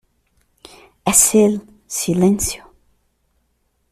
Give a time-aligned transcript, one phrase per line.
[1.05, 2.65] ¡Es él!¡ silencio!